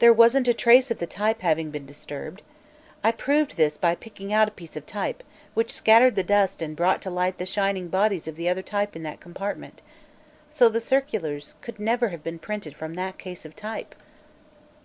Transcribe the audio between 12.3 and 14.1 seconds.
printed from that case of type."